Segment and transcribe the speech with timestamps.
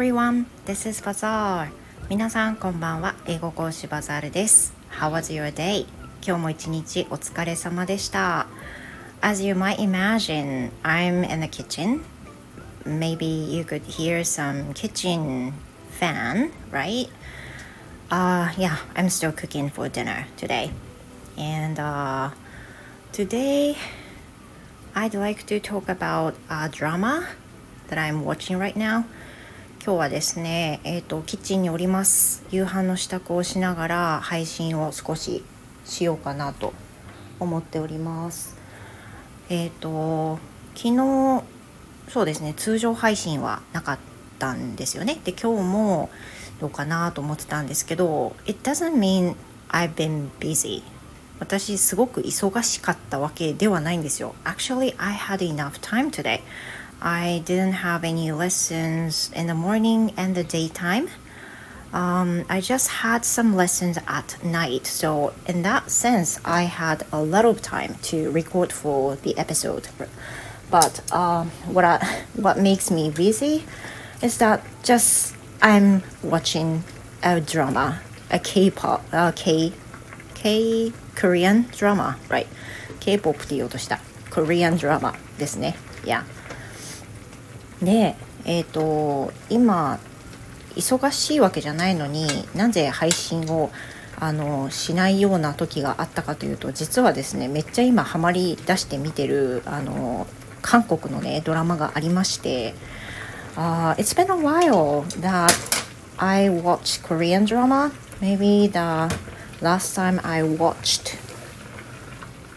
[0.00, 1.68] everyone, this is Bazaar.
[2.08, 3.14] 皆さんこんばんは。
[3.26, 4.72] 英語講師バザールです。
[4.90, 5.86] How was your day?
[6.26, 8.46] 今日も一日お疲れ様でした。
[9.20, 12.00] As you might imagine, I'm in the kitchen.
[12.84, 15.52] Maybe you could hear some kitchen
[16.00, 17.08] fan, right?
[18.10, 20.70] Uh, yeah, I'm still cooking for dinner today.
[21.36, 22.30] And uh,
[23.12, 23.76] today,
[24.94, 27.28] I'd like to talk about a drama
[27.88, 29.04] that I'm watching right now.
[29.83, 32.43] 今日はですね、えっ、ー、と、キッチンにおります。
[32.51, 35.43] 夕飯の支度をしながら配信を少し
[35.85, 36.75] しようかなと
[37.39, 38.55] 思っております。
[39.49, 40.37] えっ、ー、と、
[40.75, 41.43] 昨日、
[42.09, 43.99] そうですね、通常配信はなかっ
[44.37, 45.19] たんですよね。
[45.23, 46.11] で、今日も
[46.59, 49.35] どうかなと思ってたんですけど、It doesn't mean
[49.69, 50.83] I've been busy.
[51.39, 54.35] 私すごく忙しかったわけではないんですよ。
[54.43, 56.41] Actually, I had enough time today.
[57.00, 61.08] I didn't have any lessons in the morning and the daytime.
[61.92, 67.22] Um, I just had some lessons at night, so in that sense, I had a
[67.22, 69.88] lot of time to record for the episode.
[70.70, 73.64] But um, what I, what makes me busy
[74.20, 76.82] is that just I'm watching
[77.22, 79.72] a drama, a K-pop, a K
[80.34, 82.48] K Korean drama, right?
[83.00, 85.76] K-pop って言おうとした Korean drama ですね。
[86.04, 86.24] Yeah.
[87.81, 88.15] で、
[88.45, 89.99] えっ、ー、と、今、
[90.75, 93.71] 忙しいわけじゃないのになぜ配信を
[94.17, 100.27] あのしないような時があったかというと実はですねめっちゃ今ハマり出して見てるあの
[100.61, 102.75] 韓国のねドラマがありまして、
[103.55, 105.51] uh, It's been a while that
[106.17, 109.09] I watched Korean drama maybe the
[109.59, 111.17] last time I watched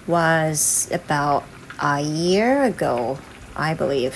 [0.06, 1.44] was about
[1.78, 3.16] a year ago
[3.54, 4.12] I believe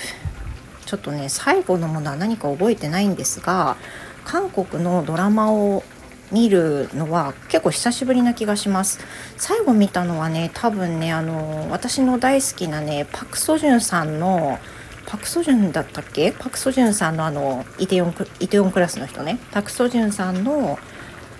[0.89, 3.77] ちょっとね最後のものは何か覚えてないんですが
[4.25, 5.83] 韓国のドラマを
[6.31, 8.99] 見るのは結構久しぶりな気がします。
[9.37, 14.57] 最後見たのはね多分ねあの私の大好きなねパク・ソジュンさんの
[15.05, 16.31] パク・ソジュンだったっけ？
[16.31, 19.37] パク・ソジュンさんのあのイテオンイテオンクラスの人ね。
[19.51, 20.79] パク・ソジュンさんの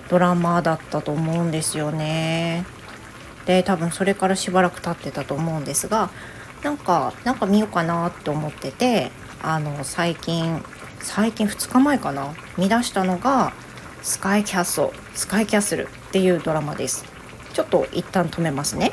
[0.10, 2.66] ドラマだったと思うんですよね。
[3.48, 6.12] で多分それからしばらく経ってたと思うんですが
[6.64, 9.12] なんかなんか見ようかなって思ってて
[9.42, 10.64] あの最近
[11.02, 12.34] 最近2日前かな？
[12.58, 13.54] 見出したのが
[14.04, 17.06] 「スカイキャッスル」「スカイキャッスル」っていうドラマです。
[17.54, 18.92] ちょっと一旦止めますね。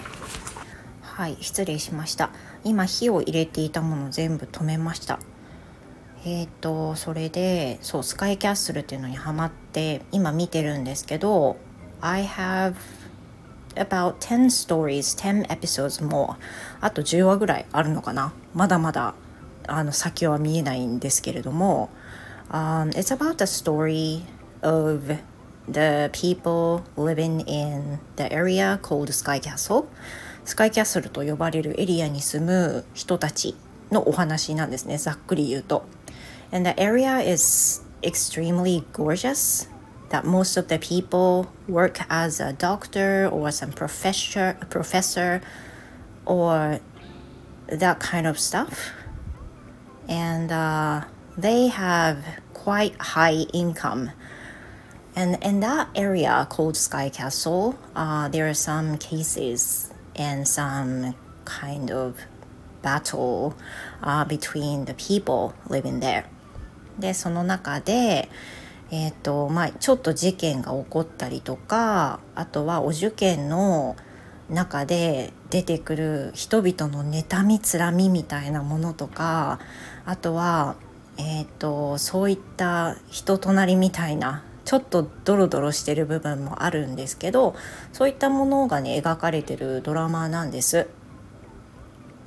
[1.03, 2.31] はい失礼しました。
[2.63, 5.19] 今火を入れていたもの全部止めました。
[6.25, 11.57] えっ、ー、とそれでそうスカイキャッスルっていうのにハマって今見てるんですけど
[12.01, 12.75] I have
[13.75, 16.37] about 10 stories 10 episodes more
[16.81, 18.33] あと10話ぐらいあるのかな？
[18.55, 19.15] まだまだ
[19.68, 21.90] あの先は見えないんですけれども、
[22.50, 24.24] um, It's about the story
[24.62, 25.18] of
[25.68, 29.86] the people living in the area called Sky Castle
[30.44, 33.56] スカイキャッスルと呼ばれるエリアに住む人たち
[33.92, 35.86] のお話なんですねざっくり言うと
[36.52, 39.70] And the area is extremely gorgeous
[40.10, 45.42] that most of the people work as a doctor or some professor professor
[46.26, 46.82] or
[47.68, 48.94] that kind of stuff
[50.08, 51.06] and uh,
[51.38, 52.24] they have
[52.54, 54.12] quite high income.
[55.16, 61.16] And in that area called Sky Castle, uh, there are some cases and some
[61.46, 62.18] kind of
[62.82, 63.56] battle
[64.02, 66.26] uh, between the people living there.
[67.00, 68.30] で、その中で、
[68.92, 73.96] えっ、ー、と、まあ、ちょっと事件が起こったりとか、あとはお受験の
[74.51, 79.59] 中で出てくる人々の妬みつらみみたいなものとか
[80.05, 80.77] あとは、
[81.19, 87.55] えーと、そういった人となりみたいなちょっとドロドロしてる部分もあるんですけど
[87.93, 90.89] そういったものがね描かれてるドラマなんです。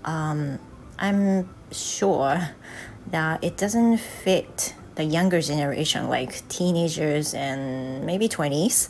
[0.04, 0.60] Um,
[0.98, 2.40] I'm sure
[3.12, 8.90] that it doesn't fit the younger generation like teenagers and maybe 20s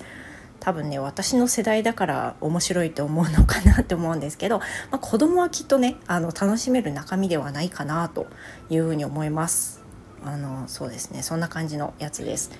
[0.59, 8.27] 多分ね私の世代だから面白いと思うのかなって思うんですけど、まあ、子供はきっとねあの楽しめる中身ではないかなと
[8.69, 9.81] いうふうに思います
[10.23, 12.51] あのそうですねそんな感じのやつです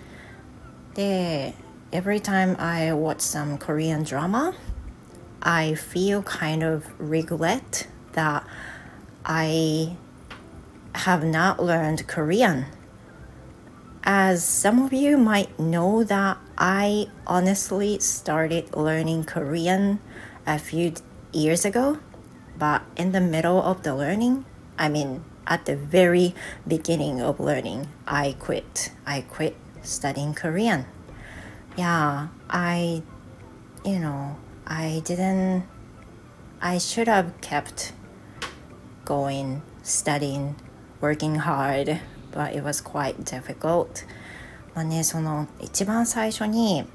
[0.96, 1.54] で
[1.92, 4.54] Every time I watch some Korean drama
[5.42, 8.44] I feel kind of regret that
[9.24, 9.98] I
[10.94, 12.66] have not learned Korean
[14.04, 20.02] As some of you might know that I honestly started learning Korean
[20.46, 20.92] a few
[21.32, 22.00] years ago,
[22.58, 24.44] but in the middle of the learning,
[24.78, 26.36] I mean, at the very
[26.68, 28.92] beginning of learning, I quit.
[29.08, 30.86] I quit studying Korean.
[31.78, 33.04] Yeah, I,
[33.86, 34.36] you know,
[34.68, 35.64] I didn't,
[36.62, 37.94] I should have kept
[39.06, 40.58] going, studying,
[41.00, 42.02] working hard,
[42.32, 44.04] but it was quite difficult.
[44.76, 46.86] まあね、その一番最初に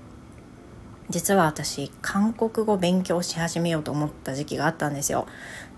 [1.11, 5.27] 実は私韓国語勉強し始めようと思った時期があったんですよ。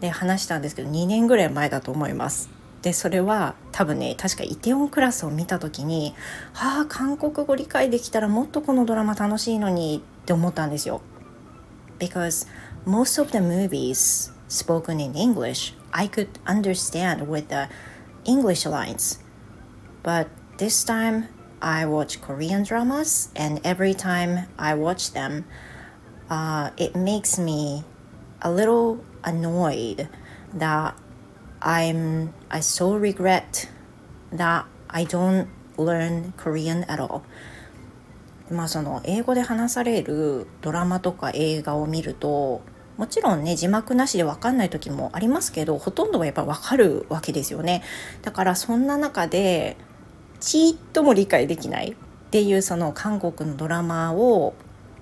[0.00, 2.48] で話したんですけど2年ぐらい前だと思います。
[2.82, 6.14] でそれは多分ね確かイテオンクラスを見た時に
[6.54, 11.00] 「はあ韓国語理解できたらもっとこのドラマ楽しいのに」って思ったんですよ。
[11.98, 12.46] Because
[12.86, 17.68] most of the movies spoken in English I could understand with the
[18.30, 19.20] English lines.
[20.04, 20.28] But
[20.58, 21.24] this time
[21.60, 25.44] I watch Korean dramas, and every time I watch them,
[26.28, 27.84] uh, it makes me
[28.42, 30.08] a little annoyed
[30.54, 30.94] that
[31.60, 33.68] I'm I so regret
[34.32, 37.22] that I don't learn Korean at all.
[38.50, 42.62] まあその英語で話されるドラマとか映画を見ると
[42.96, 47.82] もちろんね字幕なしで分かんない時もありますけどほとんどはやっぱり分かるわけですよね
[48.22, 49.76] だからそんな中で
[50.40, 51.94] ちっとも理解できないっ
[52.30, 54.54] ていうその韓国のドラマを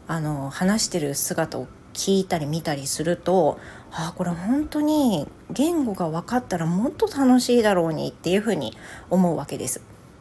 [0.07, 3.59] あの話してる姿を聞いたり見たりすると
[3.91, 8.77] あこれ本当に言語が分かったらもっと楽しいだろうにっていうふうに
[9.11, 9.81] 思うわけです。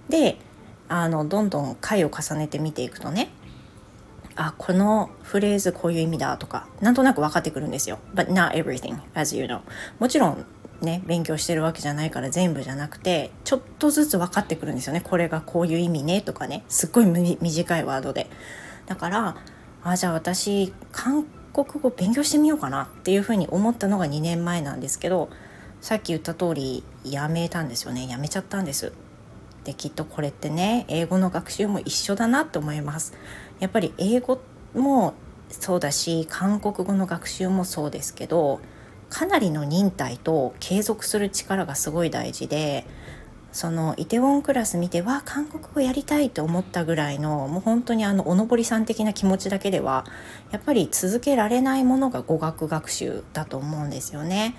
[0.09, 0.37] で
[0.87, 3.29] あのどんどん回を重ねて見ていくとね
[4.35, 7.99] あこのフレーズこういう意味だとかなんとなく分かってくるんですよ。
[8.13, 9.61] But not everything as you know
[9.99, 10.45] もちろん
[10.83, 15.01] ね勉強してるわけじゃないから全部じゃなくてちょっとずつ分かってくるんですよね。
[15.01, 16.63] これがこういう意味ねとかね。
[16.69, 18.29] すっごい短いワードで。
[18.85, 19.37] だから
[19.83, 22.83] あじゃあ私韓国語勉強してみようかな。
[22.83, 25.29] っていうふうに思ったのが2年前なんですけど
[25.81, 28.07] さっき言った通りやめたんですよね。
[28.07, 28.93] やめちゃったんです。
[29.63, 33.13] できっとこれってね英語の学習も一緒だなと思います。
[33.59, 34.39] やっぱり英語
[34.73, 35.13] も
[35.49, 38.59] そうだし韓国語の学習もそうですけど
[39.13, 42.83] かなりの忍耐と継続する力がすごい大事で
[43.51, 50.05] そのイテウォンクラス見てわ韓国語やりたいと思ったぐらいのもう本当にあのおのぼりさん的な気持ちだけでは
[50.49, 54.55] やっぱり続けられないものが語学学習だと思うんですよね。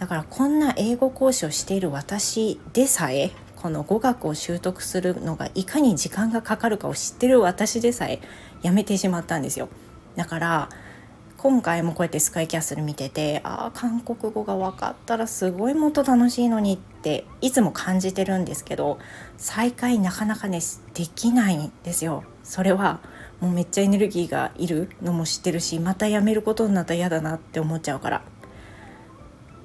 [0.00, 8.20] だからこんな英語講師をしている私でさえこの語学を習得するのがいかに時間がかかるかを知ってる私でさえ
[8.62, 9.68] やめてしまったんですよ。
[10.16, 10.68] だから
[11.44, 18.98] 今回もこうやってスカイキャッスル見ててああ韓国語が分かったらすごいもっと楽しいのにっていつも感じてるんですけど
[19.36, 20.60] 再開なかなかね
[20.94, 22.24] できないんですよ。
[22.44, 23.00] それは
[23.42, 28.22] もうめっちゃエネルギーがいるのも知ってるしまたやめることになったら嫌だなって思っちゃうから。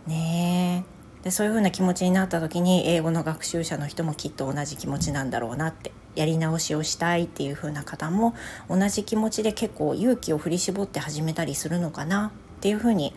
[0.06, 0.84] ね
[1.22, 8.36] えでそういう風な気持ちになった時に英語の学習者の人もきっと同じ気持ちなんだろうなってやり直しをしたいっていう風な方も
[8.70, 13.14] 同じ気持ちで結構勇気を振り絞って始めたりするのかなっていう風に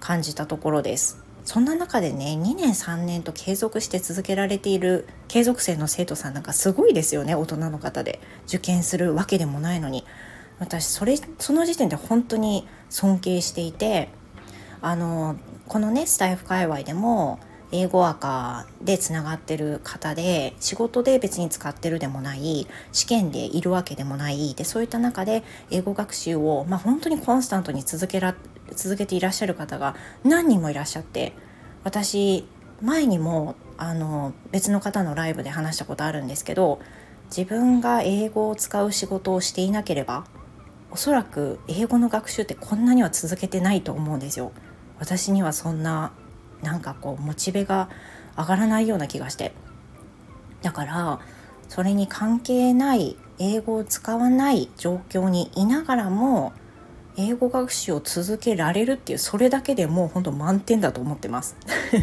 [0.00, 1.22] 感じたところです。
[1.44, 10.04] そんな中でね2年3年と継続して続けられている継続生の生徒さんなんかすごいですよね大人の方で受験するわけでもないのに
[10.58, 14.08] 私それその時点で本当に尊敬していて
[14.80, 15.36] あの
[15.68, 17.38] このねスタイフ界隈でも
[17.72, 28.34] 英語赤でつながってる方で仕事で別に使ってるでもない試験でいるわけでもないでそういった中で英語学習を、まあ、本当にコンスタントに続けら
[28.74, 31.32] 続けていらっしゃる方が何人もいらっしゃって
[31.84, 32.46] 私
[32.82, 36.80] 前にもあの別の方のライブで話したことあるんですけど
[37.26, 40.24] 自分が英語を使う仕事をしていなければ
[40.90, 44.52] おそらく英語の学習ってこんなには続けてないと思うんですよ。
[44.98, 46.12] 私にはそんな
[46.62, 47.88] なんかこうモチベが
[48.36, 49.52] 上がらないような気がして。
[50.62, 51.20] だから
[51.68, 56.52] それに関係ない英語を使わない状況にいながらも
[57.16, 61.56] 英語学習を続けられるっていうそれだけでもうほんと満点だと思ってます。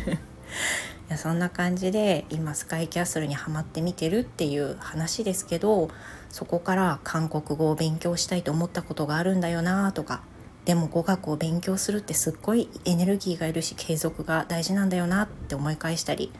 [1.09, 5.89] いやそんな感じで今スカイキャッスルにはまってみてるっていう話ですけど
[6.29, 10.21] そこから韓国語を勉強したいと思ったことがあるんだよなとか
[10.65, 16.31] でも語学を勉強するってすっごいエネルギーがいるし継続が大事なんだよなって思い返したり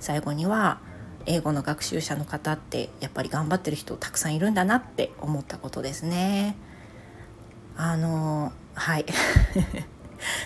[0.00, 0.80] 最後には
[1.26, 6.56] 英語の学習者の方ってやっぱり頑張ってる人たくさんいるんだなって思ったことですね。
[7.76, 9.06] あのはい。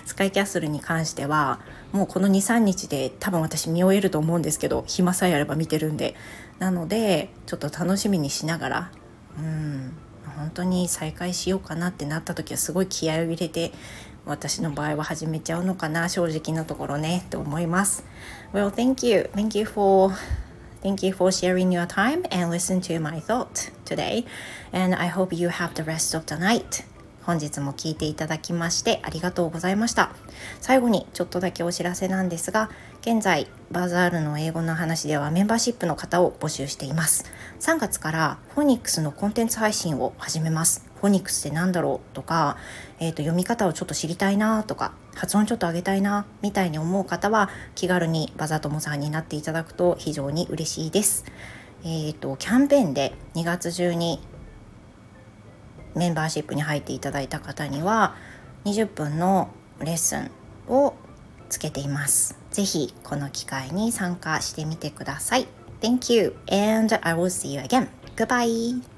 [0.05, 1.61] スカイキャッスルに関しては
[1.93, 6.17] もうこの23日で多分私見終えると思うんですけど暇さえあれば見てるんで。
[6.59, 8.93] なのでちょっと楽しみにしながら。
[9.39, 9.93] うん。
[10.31, 13.73] 本当に再開しようかなってなった時はすごい気合を入れて
[14.27, 18.05] 私の場合は始めちゃうのかな正直なところねと思います
[18.53, 20.13] Well thank you thank you for
[20.83, 24.25] Thank you for sharing your time and listen to my thought today
[24.73, 26.85] and I hope you have the rest of the night
[27.31, 30.11] 本日も聞いていただきましてありがとうございました。
[30.61, 32.71] 最後にちょっとだけお知らせなんですが
[33.03, 37.31] 現在バザールの英語の話ではメンバーシップの方を募集しています。
[37.61, 40.85] 3月からフォニックスのコンテンツ配信を始めます。
[41.01, 42.57] フォニックスって何だろうとか、
[42.99, 51.27] えーと、読み方をちょっと知りたいなとか発音ちょっと上げたいなみたいに思う方は気軽にバザトモさんになっていただくと非常に嬉しいです。
[51.85, 54.21] えーと、とキャンペーンで2月中に
[55.95, 58.15] メンバーシップに入っていただいた方には
[58.65, 59.49] 20分の
[59.81, 60.31] レッスン
[60.69, 60.95] を
[61.49, 62.37] つけています。
[62.51, 65.47] ぜひこの機会に参加してみてください。
[65.81, 67.89] Thank you and I will see you again.
[68.17, 68.90] Goodbye.